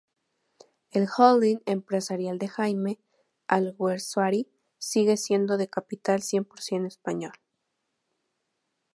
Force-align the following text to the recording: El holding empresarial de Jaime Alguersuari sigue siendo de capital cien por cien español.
El 0.89 1.05
holding 1.15 1.59
empresarial 1.67 2.39
de 2.39 2.47
Jaime 2.47 2.97
Alguersuari 3.45 4.47
sigue 4.79 5.15
siendo 5.15 5.57
de 5.57 5.67
capital 5.67 6.23
cien 6.23 6.43
por 6.43 6.59
cien 6.59 6.87
español. 6.87 7.33